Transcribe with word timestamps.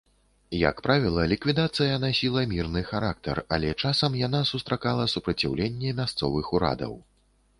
Як 0.59 0.77
правіла, 0.85 1.25
ліквідацыя 1.33 1.97
насіла 2.05 2.45
мірны 2.53 2.81
характар, 2.91 3.41
але 3.57 3.69
часам 3.83 4.17
яна 4.21 4.41
сустракала 4.53 5.03
супраціўленне 5.13 5.95
мясцовых 6.03 6.45
урадаў. 6.57 6.93